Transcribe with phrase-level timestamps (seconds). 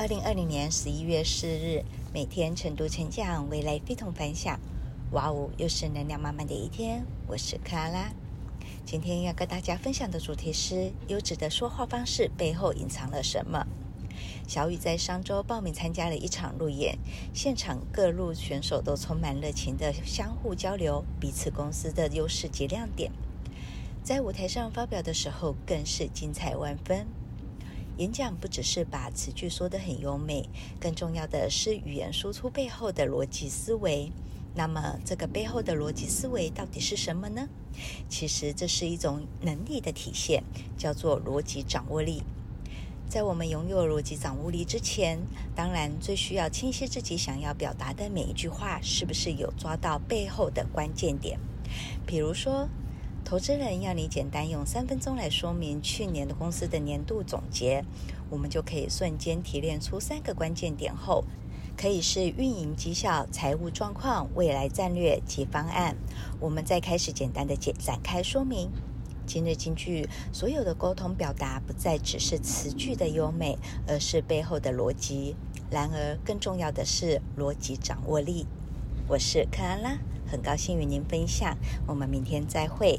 [0.00, 4.58] 二零二零年十一月四日，每天晨读成长，未来非同凡响。
[5.12, 7.04] 哇哦，又是能量满满的一天。
[7.26, 8.10] 我是克拉拉，
[8.86, 13.66] 今天要跟大家分享的主题是：优质的说话方式背后隐藏了什么？
[14.48, 16.96] 小雨在上周报名参加了一场路演，
[17.34, 23.12] 现场各路选手都充满热情的相互交流彼此公司的优势及亮点，
[24.02, 27.06] 在舞台上发表的时候更是精彩万分。
[28.00, 30.48] 演讲不只是把词句说得很优美，
[30.80, 34.10] 更重要的是语言输出背后的逻辑思维。
[34.54, 37.46] 那么，这个背后的逻辑思维到底是什么呢？
[38.08, 40.42] 其实这是一种能力的体现，
[40.78, 42.22] 叫做逻辑掌握力。
[43.06, 45.18] 在我们拥有逻辑掌握力之前，
[45.54, 51.38] 当然最需要清晰自己想要表达的每一句话是不是有抓到背后的关键点。
[52.06, 52.66] 比如说，
[53.30, 57.84] 投资人要你简单用三分钟来说明去年的公司的年度总结，
[58.28, 61.22] 我们就可以瞬间提炼出三个关键点后，
[61.76, 65.94] 可以是运营绩效、财务状况、未来战略及方案。
[66.40, 68.68] 我们再开始简单的展展开说明。
[69.26, 73.56] 今日金句：所有的沟通表达不再只是词句的优美，
[73.86, 75.36] 而是背后的逻辑。
[75.70, 78.48] 然而，更重要的是逻辑掌握力。
[79.06, 81.56] 我是克安拉，很高兴与您分享。
[81.86, 82.98] 我们明天再会。